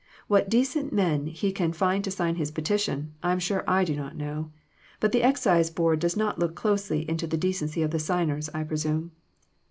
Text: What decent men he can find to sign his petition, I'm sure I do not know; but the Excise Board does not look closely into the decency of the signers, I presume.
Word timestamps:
What 0.27 0.49
decent 0.49 0.91
men 0.91 1.27
he 1.27 1.51
can 1.51 1.73
find 1.73 2.03
to 2.05 2.09
sign 2.09 2.37
his 2.37 2.49
petition, 2.49 3.13
I'm 3.21 3.37
sure 3.37 3.63
I 3.67 3.83
do 3.83 3.95
not 3.95 4.17
know; 4.17 4.49
but 4.99 5.11
the 5.11 5.21
Excise 5.21 5.69
Board 5.69 5.99
does 5.99 6.17
not 6.17 6.39
look 6.39 6.55
closely 6.55 7.07
into 7.07 7.27
the 7.27 7.37
decency 7.37 7.83
of 7.83 7.91
the 7.91 7.99
signers, 7.99 8.49
I 8.51 8.63
presume. 8.63 9.11